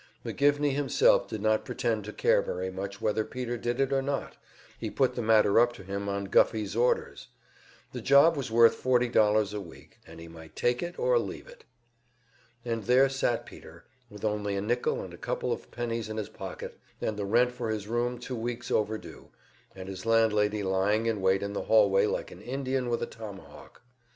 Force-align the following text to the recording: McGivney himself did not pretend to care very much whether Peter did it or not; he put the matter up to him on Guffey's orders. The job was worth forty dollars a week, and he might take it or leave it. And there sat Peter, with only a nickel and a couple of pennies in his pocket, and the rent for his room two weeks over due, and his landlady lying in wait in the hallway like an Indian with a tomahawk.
McGivney 0.25 0.73
himself 0.73 1.27
did 1.27 1.43
not 1.43 1.63
pretend 1.63 2.05
to 2.05 2.11
care 2.11 2.41
very 2.41 2.71
much 2.71 3.01
whether 3.01 3.23
Peter 3.23 3.55
did 3.55 3.79
it 3.79 3.93
or 3.93 4.01
not; 4.01 4.35
he 4.79 4.89
put 4.89 5.13
the 5.13 5.21
matter 5.21 5.59
up 5.59 5.73
to 5.73 5.83
him 5.83 6.09
on 6.09 6.25
Guffey's 6.25 6.75
orders. 6.75 7.27
The 7.93 8.01
job 8.01 8.35
was 8.35 8.49
worth 8.49 8.73
forty 8.73 9.07
dollars 9.07 9.53
a 9.53 9.61
week, 9.61 9.99
and 10.07 10.19
he 10.19 10.27
might 10.27 10.55
take 10.55 10.81
it 10.81 10.97
or 10.97 11.19
leave 11.19 11.47
it. 11.47 11.65
And 12.65 12.85
there 12.85 13.09
sat 13.09 13.45
Peter, 13.45 13.83
with 14.09 14.25
only 14.25 14.55
a 14.55 14.61
nickel 14.61 15.03
and 15.03 15.13
a 15.13 15.17
couple 15.19 15.53
of 15.53 15.69
pennies 15.69 16.09
in 16.09 16.17
his 16.17 16.29
pocket, 16.29 16.79
and 16.99 17.15
the 17.15 17.23
rent 17.25 17.51
for 17.51 17.69
his 17.69 17.87
room 17.87 18.17
two 18.17 18.35
weeks 18.35 18.71
over 18.71 18.97
due, 18.97 19.29
and 19.75 19.87
his 19.87 20.07
landlady 20.07 20.63
lying 20.63 21.05
in 21.05 21.21
wait 21.21 21.43
in 21.43 21.53
the 21.53 21.65
hallway 21.65 22.07
like 22.07 22.31
an 22.31 22.41
Indian 22.41 22.89
with 22.89 23.03
a 23.03 23.05
tomahawk. 23.05 23.83